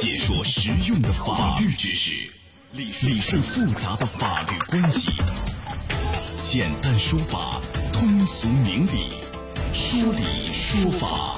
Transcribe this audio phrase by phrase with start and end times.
[0.00, 2.14] 解说实用的法律知识，
[2.70, 5.10] 理理顺复杂的法律关系，
[6.40, 7.60] 简单说法，
[7.92, 9.08] 通俗明理，
[9.72, 11.36] 说理说法。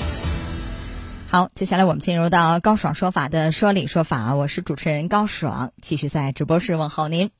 [1.31, 7.31] 好，接下来我们进入到高爽说法的说理说法，我是主持人高爽，继续在直播室问候您。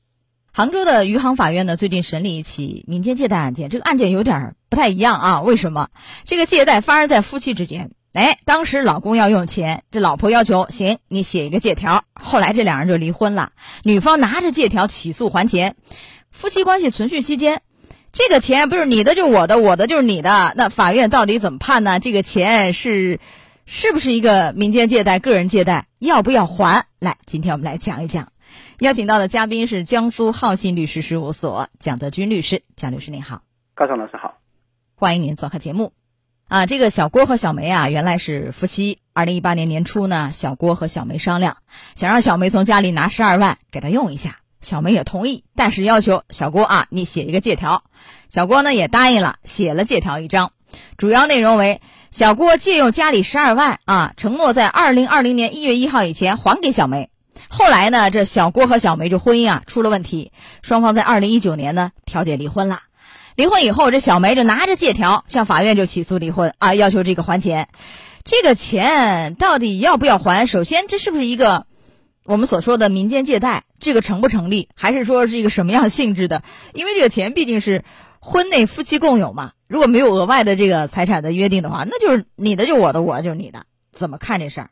[0.51, 5.41] 杭州的余杭法院呢，最近审理一起民间借贷案件，这个案件有点不太一样啊。
[5.43, 5.89] 为什么？
[6.23, 7.91] 这个借贷发生在夫妻之间。
[8.13, 12.03] 哎，当时老公要用钱，这老婆要求行，你写一个借条。
[12.13, 13.53] 后来这两人就离婚了，
[13.83, 15.77] 女方拿着借条起诉还钱。
[16.29, 17.61] 夫妻关系存续期间，
[18.11, 20.53] 这个钱不是你的就是我的，我的就是你的。
[20.57, 22.01] 那法院到底怎么判呢？
[22.01, 23.21] 这个钱是
[23.65, 25.87] 是不是一个民间借贷、个人借贷？
[25.99, 26.85] 要不要还？
[26.99, 28.33] 来，今天我们来讲一讲。
[28.79, 34.33] 邀请到的嘉宾是江苏浩信律师事务所蒋德军律师，蒋律师您好，高爽老师好，
[34.95, 35.93] 欢迎您做客节目。
[36.51, 38.99] 啊，这个小郭和小梅啊，原来是夫妻。
[39.13, 41.55] 二零一八年年初呢，小郭和小梅商量，
[41.95, 47.85] 想让小梅从家里拿十二万给他用一下，小梅也同意，但是要求小郭啊，你写一个借条。
[48.27, 50.51] 小郭呢也答应了，写了借条一张，
[50.97, 57.09] 主要内容为小郭借用家里十二万啊，承诺在二零二零年一月一号以前还给小梅。
[57.47, 62.81] 后来呢，这小郭和小梅这婚姻啊出了问题，双方在二零一九年呢调解离婚了。
[63.35, 67.69] 离婚以后，这小梅就拿着借条向法院就起诉离婚啊，要求这个还钱。
[68.23, 70.45] 这个钱到底要不要还？
[70.45, 71.65] 首先，这是不是一个
[72.25, 73.63] 我们所说的民间借贷？
[73.79, 74.69] 这个成不成立？
[74.75, 76.43] 还是说是一个什么样性质的？
[76.73, 77.83] 因为这个钱毕竟是
[78.19, 83.63] 婚内夫妻共有嘛，如果没有额外的这个财产的约定的话，那就是你的就我的，我就你的。
[83.91, 84.69] 怎么看这事儿？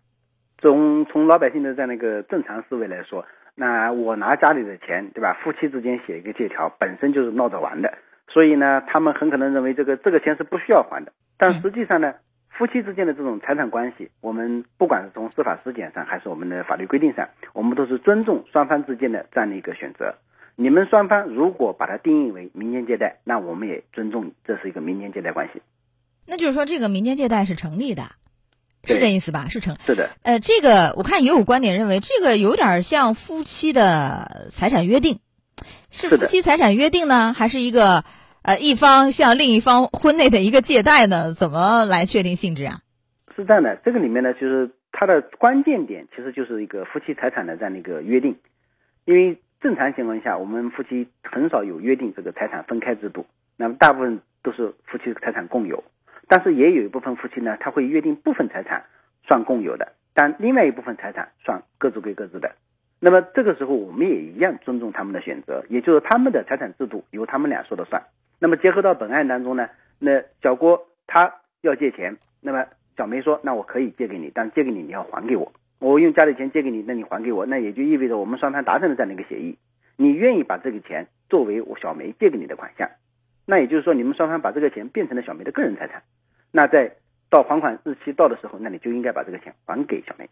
[0.61, 5.37] 从从老百姓的在那个正常思维来说，那我拿家里的钱，对吧？
[5.43, 7.97] 夫妻之间写一个借条，本身就是闹着玩的。
[8.31, 11.11] 所以呢，他们很可能认为这个这个钱是不需要还的。
[11.37, 12.13] 但实际上呢，
[12.49, 20.15] 夫妻之间的这种财产关系，我们不管是从司法实践上，还是我们的法律规定上，我们都是尊重双方之间的这样的一个选择。
[20.55, 25.61] 你们双方如果把它定义为民间借贷，那我们也尊重这是一个民间借贷关系。
[26.27, 28.03] 那就是说，这个民间借贷是成立的，
[28.83, 29.47] 是这意思吧？
[29.49, 30.09] 是成是的。
[30.23, 35.19] 呃，这个我看也有观点认为，这个有点像夫妻的财产约定，
[35.89, 38.03] 是夫妻财产约定呢，还是一个？
[38.49, 42.81] 呃，一方向另一方婚内的一个借贷呢，怎么来确定性质啊？
[43.35, 48.35] 是这样的，这个里面呢，就是它的关键点其实就是一个夫妻财产的这样的一个约定。
[49.05, 55.83] 因为正常情况下，我们夫妻很少有约定这个财产分开制度，那么大部分都是夫妻财产共有。
[56.27, 58.85] 但是也有一部分夫妻呢，他会约定部分财产
[59.27, 62.55] 算共有的，但另外一部分财产算各自归各自的。
[62.99, 68.01] 那么这个时候，我们也一样尊重他们的选择，也就是他们的财产制度由他们俩说了算。
[68.39, 69.69] 那么结合到本案当中呢，
[69.99, 72.65] 那小郭他要借钱，那么
[72.97, 79.57] 小梅说，那我可以借给你，但借给你你要还给我，我用家里钱借给你，那你还给我，那也就意味着我们双方达成了这样的一个协议，
[79.97, 82.89] 你愿意把这个钱作为我小梅借给你的款项，
[83.45, 86.03] 那也就是说你们双方把这个钱变成了小梅的个人财产，
[86.51, 86.95] 那在
[87.29, 90.29] 到还款日期到的时候，那你就应该把这个钱还给小梅。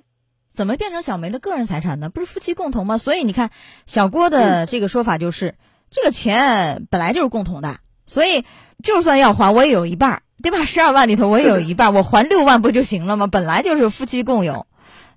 [0.49, 2.09] 怎么变成小梅的个人财产呢？
[2.09, 2.97] 不是夫妻共同吗？
[2.97, 3.51] 所以你看，
[3.85, 5.55] 小郭的这个说法就是，
[5.89, 7.75] 这个钱本来就是共同的。
[8.07, 8.43] 所以，
[8.83, 10.65] 就算要还，我也有一半，对吧？
[10.65, 13.27] 十二万里头我也有一半， 我还六万不就行了吗？
[13.27, 14.65] 本来就是夫妻共有，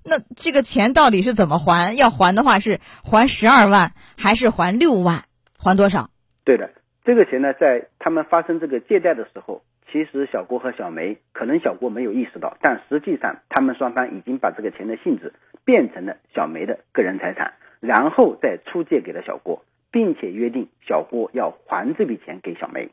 [0.03, 1.95] 那这个钱到底是怎么还？
[1.95, 5.23] 要还的话是还十二万，还是还六万？
[5.57, 6.09] 还多少？
[6.43, 6.69] 对的，
[7.05, 19.63] 这个钱呢，在他们发生这个借贷的时候，其实小郭和小梅可能小郭没有意识到，但实际上他们双方已经把这个钱的性质变成了小梅的个人财产，然后再出借给了小郭。
[19.91, 22.89] 并且约定小郭要还这笔钱给小梅。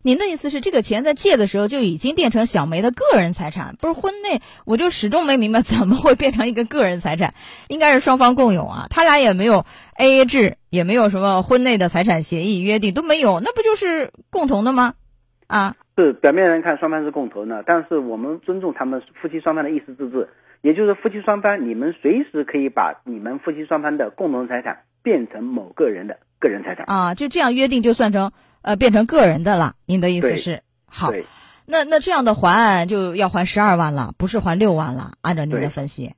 [0.00, 3.74] 您的意思是，这个钱在借的时候就已经变成小梅的个人财产？
[3.80, 7.34] 不是婚内，我就始终没明白，怎么会变成一个个人财产？
[7.68, 9.66] 应该是双方共有啊，他俩也没有
[9.98, 14.94] A A 制，也没有什么婚内的财产协议约定都没有，那不就是共同的吗？
[15.48, 20.28] 啊，是表面上看双方是共同的，但是我们尊重他们夫妻双方的意思自治，
[20.62, 26.18] 也就是夫妻双方，你们随时可以把你们夫妻双方的共同财产变成某个人的。
[26.40, 28.30] 个人财产啊，就这样约定就算成
[28.62, 29.74] 呃变成个人的了。
[29.86, 31.12] 您的意思是好？
[31.66, 35.14] 那那这样的还就要还十二万了，不是还六万了？
[35.20, 36.14] 按照您的分析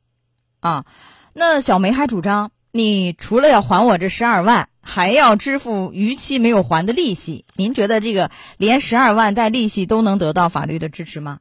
[0.61, 0.85] 啊，
[1.32, 7.47] 那小梅还主张，你除了要还我这十二万，还要支付逾期没有还的利息。
[7.56, 11.38] 您觉得这个连十二万带利息都能得到法律的支持吗？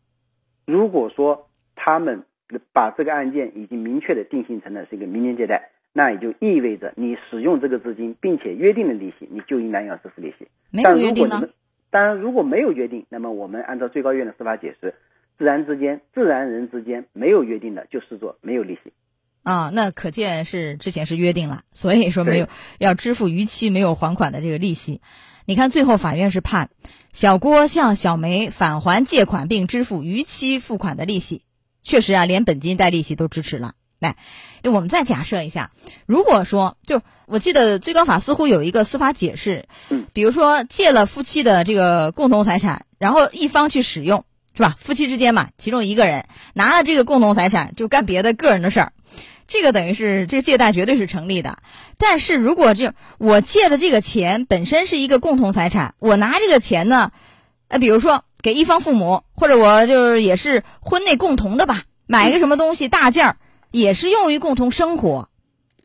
[0.66, 2.24] 如果说他们
[2.72, 5.72] 把这个案件已经明确的定性成了是一个民间借贷。
[6.00, 10.48] 那也就意味着你使用这个资金，并且约定了利息，你就应当要支付利息。
[10.72, 11.50] 没有约定呢？
[11.90, 14.96] 当然，如果没有约定，那么我们按照最高院的司法解释，
[15.38, 18.94] 自然之间、自然人之间没有约定的，就视作没有利息。
[19.44, 22.48] 啊，那可见是之前是约定了，所以说没有
[22.78, 25.02] 要支付逾期没有还款的这个利息。
[25.46, 26.70] 你看最后法院是判
[27.12, 31.42] 小郭向小梅返还借款并支付逾期付款的利息，
[31.84, 33.74] 确实啊，连本金带利息都支持了。
[34.00, 34.16] 来，
[34.64, 35.72] 我们再假设一下，
[36.06, 39.68] 如果说就我记得最高法似乎有一个司法解释，
[40.14, 44.24] 比如说借了夫妻的这个共同财产，然后一方去使用，
[44.56, 44.78] 是吧？
[44.80, 48.94] 夫妻之间嘛，其中一个人拿了这个共同财产就干别的个人的事儿，
[49.48, 51.58] 这个等于是这个借贷绝对是成立的。
[51.98, 57.12] 但是如果这我借的这个钱本身是一个共同财产，我拿这个钱呢，
[57.68, 63.36] 呃，比如说给一方父母，或者我就是也是婚内共同的吧，买一个什么东西大件儿。
[63.72, 65.30] 也是用于共同生活，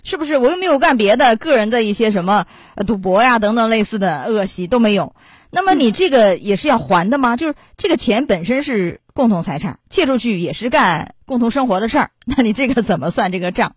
[0.02, 0.38] 是不是？
[0.38, 2.46] 我又没有干别的，个人的一些什么
[2.86, 5.14] 赌博呀等等类似的恶习都没有。
[5.50, 7.36] 那么你这个也是要还的吗？
[7.36, 13.76] 就是这个钱本身是共同财产，借出去也是干共同生活的事儿， 那你这个怎么算这个账？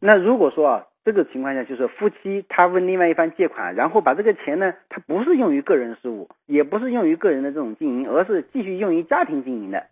[0.00, 9.84] 那如果说啊，这个情况下就是夫妻他问另外一方借款，然后把这个钱呢，他不是用于个人事务，也不是用于个人的这种经营，而是继续用于家庭经营的。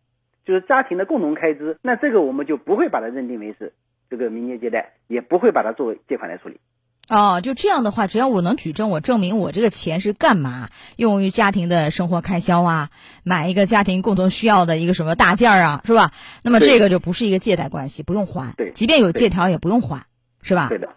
[0.46, 3.72] 就是家庭的共同开支，那这个我们就不会把它认定为是
[4.08, 6.60] 这个民间借贷，也不会把它作为借款来处理。
[7.08, 12.90] 哦，就这样的话，只要我能举证，我证明我这个钱是干嘛用于家庭的生活开销啊，
[13.22, 16.10] 买一个家庭共同需要的一个什么大件儿啊，是吧？
[16.42, 18.54] 那么这个就不是一个借贷关系，不用还。
[18.56, 20.06] 对，即便有借条也不用还，
[20.42, 20.68] 是吧？
[20.68, 20.88] 对的。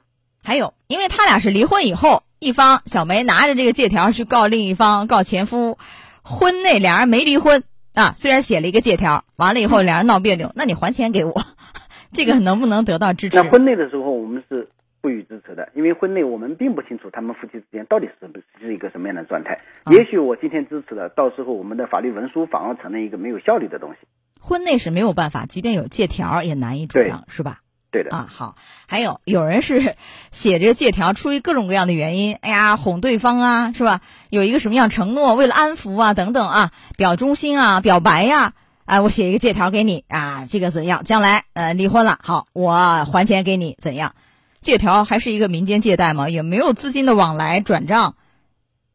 [0.44, 5.78] 还有，因为他俩是离婚以后，一方小梅拿着这个借条去告另一方，告前夫，
[6.24, 7.64] 婚内俩人没离婚。
[7.94, 11.34] 啊，虽然写了一个借条，完了以后两人闹别扭，那你还钱给我，
[12.14, 13.36] 这个能不能得到支持？
[13.36, 14.70] 那婚内的时候我们是
[15.02, 19.60] 不予支持的，因为婚内我们并不清楚他们夫妻之间到底是不是一个什么样的状态。
[19.92, 24.08] 也许我今天支持了，到时候我们的法律文书反而成了一个没有效力的东西。
[24.40, 27.60] 婚内是没有办法，即便有借条也难以主张，是吧？
[27.92, 28.56] 对的啊，好，
[28.88, 29.96] 还有有人是
[30.32, 34.02] 写这个借条，出于各种各样的原因，哎呀，哄对方啊，是吧？
[34.30, 38.54] 有一个什么样承诺，为了安抚啊，等等啊，表忠心啊，表白呀，
[38.86, 41.04] 啊，我写一个借条给你啊，这个怎样？
[41.04, 44.14] 将来呃离婚了，好，我还钱给你，怎样？
[44.62, 46.30] 借条还是一个民间借贷吗？
[46.30, 48.16] 也没有资金的往来转账，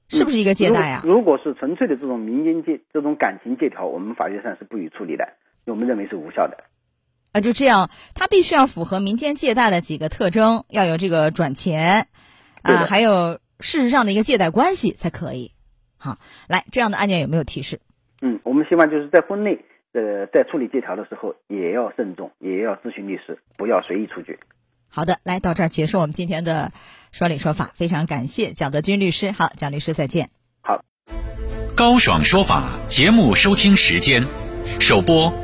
[0.09, 1.03] 是不是一个借贷呀？
[1.05, 5.27] 如果是纯粹的这种民间借这种感情借条，我们法律上是不予处理的，
[5.65, 6.63] 我们认为是无效的。
[7.35, 12.07] 啊，就这样，它必须要符合民间借贷的几个特征，要有这个转钱，
[12.63, 15.51] 啊，还有事实上的一个借贷关系才可以。
[15.97, 17.81] 好，来这样的案件有没有提示？
[18.23, 19.59] 嗯，我们希望就是在婚内，
[19.95, 24.39] 呃，在处理借条的时候也要慎重，也要咨询律师，不要随意出具。
[24.89, 26.71] 好的，来到这儿结束我们今天的
[27.11, 29.33] 说理说法，非常感谢蒋德军律师。
[29.33, 30.31] 好，蒋律师再见。
[30.63, 30.85] 好，
[31.75, 34.25] 高爽说法节目收听时间，
[34.79, 35.44] 首播。